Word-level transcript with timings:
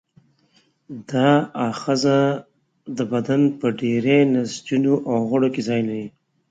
دا 1.11 1.29
آخذه 1.69 2.19
د 2.97 2.99
بدن 3.13 3.41
په 3.59 3.67
ډېری 3.79 4.19
نسجونو 4.33 4.93
او 5.09 5.17
غړو 5.29 5.47
کې 5.53 5.61
ځای 5.69 5.81
لري. 5.89 6.07